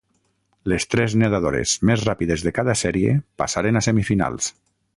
[0.71, 3.13] Les tres nedadores més ràpides de cada sèrie
[3.43, 4.49] passaren a semifinals.